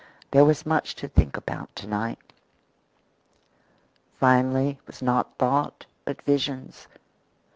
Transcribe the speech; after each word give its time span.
There 0.31 0.45
was 0.45 0.65
much 0.65 0.95
to 0.95 1.07
think 1.07 1.37
about 1.37 1.75
to 1.75 1.85
night. 1.85 2.33
Finally, 4.19 4.79
it 4.81 4.87
was 4.87 5.03
not 5.03 5.37
thought, 5.37 5.85
but 6.05 6.23
visions. 6.23 6.87